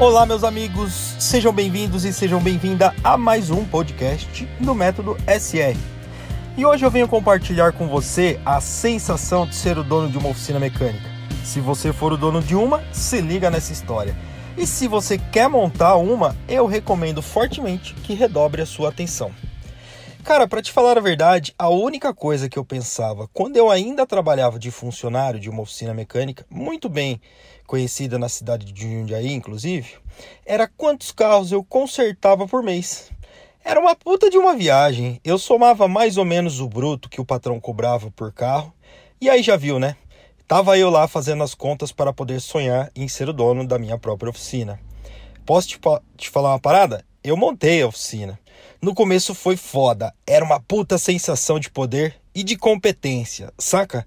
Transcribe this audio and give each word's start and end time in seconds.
Olá, 0.00 0.24
meus 0.24 0.44
amigos, 0.44 1.16
sejam 1.18 1.52
bem-vindos 1.52 2.04
e 2.04 2.12
sejam 2.12 2.40
bem-vindas 2.40 2.92
a 3.02 3.18
mais 3.18 3.50
um 3.50 3.64
podcast 3.64 4.48
do 4.60 4.72
Método 4.72 5.16
SR. 5.26 5.76
E 6.56 6.64
hoje 6.64 6.86
eu 6.86 6.90
venho 6.90 7.08
compartilhar 7.08 7.72
com 7.72 7.88
você 7.88 8.38
a 8.46 8.60
sensação 8.60 9.44
de 9.44 9.56
ser 9.56 9.76
o 9.76 9.82
dono 9.82 10.08
de 10.08 10.16
uma 10.16 10.28
oficina 10.28 10.60
mecânica. 10.60 11.10
Se 11.42 11.58
você 11.58 11.92
for 11.92 12.12
o 12.12 12.16
dono 12.16 12.40
de 12.40 12.54
uma, 12.54 12.80
se 12.92 13.20
liga 13.20 13.50
nessa 13.50 13.72
história. 13.72 14.14
E 14.56 14.68
se 14.68 14.86
você 14.86 15.18
quer 15.18 15.48
montar 15.48 15.96
uma, 15.96 16.36
eu 16.48 16.66
recomendo 16.66 17.20
fortemente 17.20 17.92
que 17.94 18.14
redobre 18.14 18.62
a 18.62 18.66
sua 18.66 18.90
atenção. 18.90 19.32
Cara, 20.24 20.46
para 20.46 20.60
te 20.60 20.72
falar 20.72 20.98
a 20.98 21.00
verdade, 21.00 21.54
a 21.58 21.68
única 21.70 22.12
coisa 22.12 22.48
que 22.48 22.58
eu 22.58 22.64
pensava 22.64 23.28
quando 23.32 23.56
eu 23.56 23.70
ainda 23.70 24.06
trabalhava 24.06 24.58
de 24.58 24.70
funcionário 24.70 25.40
de 25.40 25.48
uma 25.48 25.62
oficina 25.62 25.94
mecânica, 25.94 26.44
muito 26.50 26.88
bem 26.88 27.20
conhecida 27.66 28.18
na 28.18 28.28
cidade 28.28 28.70
de 28.70 28.82
Jundiaí, 28.82 29.32
inclusive, 29.32 29.96
era 30.44 30.68
quantos 30.68 31.12
carros 31.12 31.50
eu 31.50 31.64
consertava 31.64 32.46
por 32.46 32.62
mês. 32.62 33.10
Era 33.64 33.80
uma 33.80 33.94
puta 33.94 34.30
de 34.30 34.38
uma 34.38 34.56
viagem. 34.56 35.20
Eu 35.22 35.38
somava 35.38 35.86
mais 35.86 36.16
ou 36.16 36.24
menos 36.24 36.60
o 36.60 36.68
bruto 36.68 37.08
que 37.08 37.20
o 37.20 37.24
patrão 37.24 37.60
cobrava 37.60 38.10
por 38.10 38.32
carro. 38.32 38.72
E 39.20 39.28
aí 39.28 39.42
já 39.42 39.56
viu, 39.56 39.78
né? 39.78 39.96
Tava 40.46 40.78
eu 40.78 40.88
lá 40.88 41.06
fazendo 41.06 41.42
as 41.42 41.54
contas 41.54 41.92
para 41.92 42.12
poder 42.12 42.40
sonhar 42.40 42.90
em 42.96 43.08
ser 43.08 43.28
o 43.28 43.32
dono 43.32 43.66
da 43.66 43.78
minha 43.78 43.98
própria 43.98 44.30
oficina. 44.30 44.80
Posso 45.44 45.68
te, 45.68 45.78
te 46.16 46.30
falar 46.30 46.52
uma 46.52 46.58
parada? 46.58 47.04
Eu 47.22 47.36
montei 47.36 47.82
a 47.82 47.88
oficina. 47.88 48.38
No 48.80 48.94
começo 48.94 49.34
foi 49.34 49.56
foda, 49.56 50.14
era 50.24 50.44
uma 50.44 50.60
puta 50.60 50.98
sensação 50.98 51.58
de 51.58 51.68
poder 51.68 52.14
e 52.32 52.44
de 52.44 52.56
competência, 52.56 53.52
saca? 53.58 54.06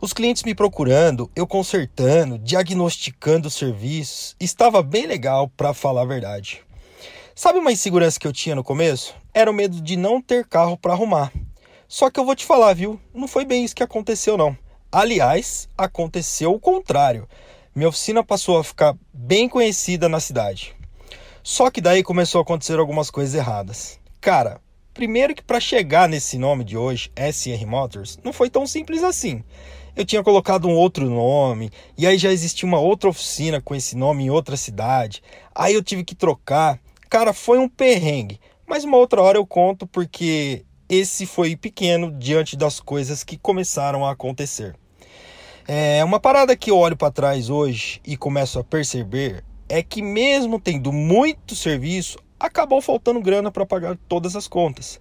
Os 0.00 0.12
clientes 0.12 0.42
me 0.42 0.56
procurando, 0.56 1.30
eu 1.36 1.46
consertando, 1.46 2.36
diagnosticando 2.36 3.46
os 3.46 3.54
serviços, 3.54 4.34
estava 4.40 4.82
bem 4.82 5.06
legal 5.06 5.48
para 5.56 5.72
falar 5.72 6.02
a 6.02 6.06
verdade. 6.06 6.62
Sabe 7.32 7.60
uma 7.60 7.70
insegurança 7.70 8.18
que 8.18 8.26
eu 8.26 8.32
tinha 8.32 8.56
no 8.56 8.64
começo? 8.64 9.14
Era 9.32 9.52
o 9.52 9.54
medo 9.54 9.80
de 9.80 9.96
não 9.96 10.20
ter 10.20 10.44
carro 10.48 10.76
para 10.76 10.92
arrumar. 10.92 11.32
Só 11.86 12.10
que 12.10 12.18
eu 12.18 12.24
vou 12.24 12.34
te 12.34 12.44
falar, 12.44 12.74
viu? 12.74 13.00
Não 13.14 13.28
foi 13.28 13.44
bem 13.44 13.64
isso 13.64 13.76
que 13.76 13.84
aconteceu 13.84 14.36
não. 14.36 14.58
Aliás, 14.90 15.68
aconteceu 15.78 16.52
o 16.52 16.58
contrário. 16.58 17.28
Minha 17.72 17.88
oficina 17.88 18.24
passou 18.24 18.58
a 18.58 18.64
ficar 18.64 18.96
bem 19.14 19.48
conhecida 19.48 20.08
na 20.08 20.18
cidade. 20.18 20.75
Só 21.48 21.70
que 21.70 21.80
daí 21.80 22.02
começou 22.02 22.40
a 22.40 22.42
acontecer 22.42 22.76
algumas 22.76 23.08
coisas 23.08 23.32
erradas. 23.32 24.00
Cara, 24.20 24.60
primeiro 24.92 25.32
que 25.32 25.44
para 25.44 25.60
chegar 25.60 26.08
nesse 26.08 26.38
nome 26.38 26.64
de 26.64 26.76
hoje, 26.76 27.08
SR 27.14 27.64
Motors, 27.64 28.18
não 28.24 28.32
foi 28.32 28.50
tão 28.50 28.66
simples 28.66 29.04
assim. 29.04 29.44
Eu 29.94 30.04
tinha 30.04 30.24
colocado 30.24 30.66
um 30.66 30.74
outro 30.74 31.08
nome, 31.08 31.70
e 31.96 32.04
aí 32.04 32.18
já 32.18 32.32
existia 32.32 32.66
uma 32.66 32.80
outra 32.80 33.08
oficina 33.08 33.60
com 33.60 33.76
esse 33.76 33.96
nome 33.96 34.24
em 34.24 34.30
outra 34.30 34.56
cidade. 34.56 35.22
Aí 35.54 35.72
eu 35.72 35.84
tive 35.84 36.02
que 36.02 36.16
trocar. 36.16 36.80
Cara, 37.08 37.32
foi 37.32 37.60
um 37.60 37.68
perrengue. 37.68 38.40
Mas 38.66 38.82
uma 38.82 38.96
outra 38.96 39.22
hora 39.22 39.38
eu 39.38 39.46
conto 39.46 39.86
porque 39.86 40.64
esse 40.88 41.26
foi 41.26 41.54
pequeno 41.54 42.10
diante 42.10 42.56
das 42.56 42.80
coisas 42.80 43.22
que 43.22 43.36
começaram 43.36 44.04
a 44.04 44.10
acontecer. 44.10 44.74
É 45.68 46.02
uma 46.02 46.18
parada 46.18 46.56
que 46.56 46.72
eu 46.72 46.76
olho 46.76 46.96
para 46.96 47.12
trás 47.12 47.48
hoje 47.48 48.00
e 48.04 48.16
começo 48.16 48.58
a 48.58 48.64
perceber 48.64 49.44
é 49.68 49.82
que 49.82 50.02
mesmo 50.02 50.60
tendo 50.60 50.92
muito 50.92 51.54
serviço, 51.54 52.18
acabou 52.38 52.80
faltando 52.80 53.20
grana 53.20 53.50
para 53.50 53.66
pagar 53.66 53.96
todas 54.08 54.36
as 54.36 54.46
contas. 54.46 55.00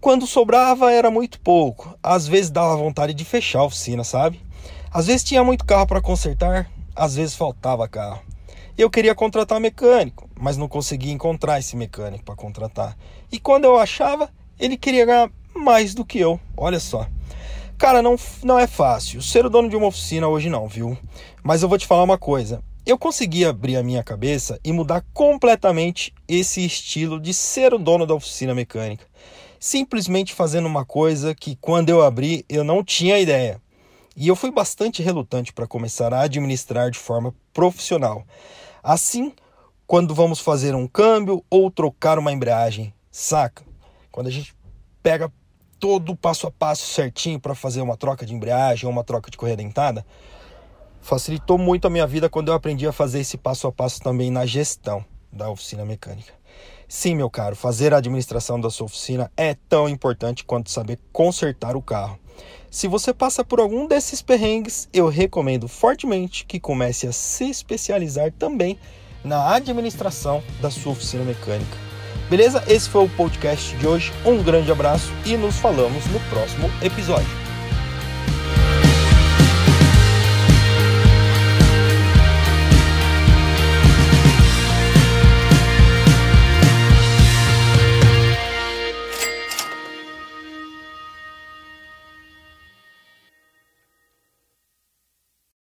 Quando 0.00 0.26
sobrava 0.26 0.90
era 0.90 1.10
muito 1.10 1.38
pouco, 1.40 1.96
às 2.02 2.26
vezes 2.26 2.50
dava 2.50 2.76
vontade 2.76 3.14
de 3.14 3.24
fechar 3.24 3.60
a 3.60 3.64
oficina, 3.64 4.02
sabe? 4.02 4.40
Às 4.92 5.06
vezes 5.06 5.24
tinha 5.24 5.44
muito 5.44 5.64
carro 5.64 5.86
para 5.86 6.00
consertar, 6.00 6.68
às 6.94 7.14
vezes 7.14 7.36
faltava 7.36 7.88
carro. 7.88 8.20
Eu 8.76 8.90
queria 8.90 9.14
contratar 9.14 9.60
mecânico, 9.60 10.28
mas 10.38 10.56
não 10.56 10.66
conseguia 10.66 11.12
encontrar 11.12 11.58
esse 11.58 11.76
mecânico 11.76 12.24
para 12.24 12.34
contratar. 12.34 12.96
E 13.30 13.38
quando 13.38 13.64
eu 13.64 13.78
achava, 13.78 14.28
ele 14.58 14.76
queria 14.76 15.06
ganhar 15.06 15.30
mais 15.54 15.94
do 15.94 16.04
que 16.04 16.18
eu. 16.18 16.40
Olha 16.56 16.80
só. 16.80 17.06
Cara, 17.78 18.02
não, 18.02 18.16
não 18.42 18.58
é 18.58 18.66
fácil 18.66 19.22
ser 19.22 19.44
o 19.44 19.50
dono 19.50 19.68
de 19.68 19.76
uma 19.76 19.86
oficina 19.86 20.26
hoje 20.26 20.48
não, 20.48 20.66
viu? 20.66 20.96
Mas 21.42 21.62
eu 21.62 21.68
vou 21.68 21.78
te 21.78 21.86
falar 21.86 22.02
uma 22.02 22.18
coisa 22.18 22.62
eu 22.84 22.98
consegui 22.98 23.44
abrir 23.44 23.76
a 23.76 23.82
minha 23.82 24.02
cabeça 24.02 24.58
e 24.64 24.72
mudar 24.72 25.04
completamente 25.12 26.12
esse 26.26 26.64
estilo 26.64 27.20
de 27.20 27.32
ser 27.32 27.72
o 27.72 27.78
dono 27.78 28.04
da 28.04 28.14
oficina 28.14 28.54
mecânica. 28.54 29.06
Simplesmente 29.60 30.34
fazendo 30.34 30.66
uma 30.66 30.84
coisa 30.84 31.34
que 31.34 31.54
quando 31.56 31.90
eu 31.90 32.02
abri 32.02 32.44
eu 32.48 32.64
não 32.64 32.82
tinha 32.82 33.20
ideia. 33.20 33.60
E 34.16 34.26
eu 34.26 34.34
fui 34.34 34.50
bastante 34.50 35.00
relutante 35.02 35.52
para 35.52 35.66
começar 35.66 36.12
a 36.12 36.22
administrar 36.22 36.90
de 36.90 36.98
forma 36.98 37.32
profissional. 37.54 38.26
Assim, 38.82 39.32
quando 39.86 40.14
vamos 40.14 40.40
fazer 40.40 40.74
um 40.74 40.88
câmbio 40.88 41.44
ou 41.48 41.70
trocar 41.70 42.18
uma 42.18 42.32
embreagem, 42.32 42.92
saca? 43.10 43.64
Quando 44.10 44.26
a 44.26 44.30
gente 44.30 44.54
pega 45.02 45.32
todo 45.78 46.12
o 46.12 46.16
passo 46.16 46.46
a 46.46 46.50
passo 46.50 46.86
certinho 46.86 47.40
para 47.40 47.54
fazer 47.54 47.80
uma 47.80 47.96
troca 47.96 48.26
de 48.26 48.34
embreagem 48.34 48.86
ou 48.86 48.92
uma 48.92 49.04
troca 49.04 49.30
de 49.30 49.36
correia 49.36 49.56
dentada, 49.56 50.04
facilitou 51.02 51.58
muito 51.58 51.86
a 51.86 51.90
minha 51.90 52.06
vida 52.06 52.30
quando 52.30 52.48
eu 52.48 52.54
aprendi 52.54 52.86
a 52.86 52.92
fazer 52.92 53.20
esse 53.20 53.36
passo 53.36 53.66
a 53.66 53.72
passo 53.72 54.00
também 54.00 54.30
na 54.30 54.46
gestão 54.46 55.04
da 55.30 55.50
oficina 55.50 55.84
mecânica. 55.84 56.32
Sim, 56.88 57.16
meu 57.16 57.28
caro, 57.28 57.56
fazer 57.56 57.92
a 57.92 57.98
administração 57.98 58.60
da 58.60 58.70
sua 58.70 58.86
oficina 58.86 59.30
é 59.36 59.54
tão 59.68 59.88
importante 59.88 60.44
quanto 60.44 60.70
saber 60.70 60.98
consertar 61.12 61.74
o 61.76 61.82
carro. 61.82 62.18
Se 62.70 62.86
você 62.86 63.12
passa 63.12 63.44
por 63.44 63.60
algum 63.60 63.86
desses 63.86 64.22
perrengues, 64.22 64.88
eu 64.92 65.08
recomendo 65.08 65.68
fortemente 65.68 66.46
que 66.46 66.60
comece 66.60 67.06
a 67.06 67.12
se 67.12 67.50
especializar 67.50 68.32
também 68.32 68.78
na 69.24 69.54
administração 69.54 70.42
da 70.60 70.70
sua 70.70 70.92
oficina 70.92 71.24
mecânica. 71.24 71.76
Beleza? 72.30 72.64
Esse 72.66 72.88
foi 72.88 73.04
o 73.04 73.10
podcast 73.10 73.76
de 73.76 73.86
hoje. 73.86 74.12
Um 74.24 74.42
grande 74.42 74.70
abraço 74.72 75.12
e 75.26 75.36
nos 75.36 75.56
falamos 75.56 76.04
no 76.06 76.20
próximo 76.30 76.70
episódio. 76.82 77.51